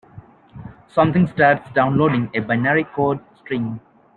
[0.95, 3.79] Something starts downloading: a binary code string.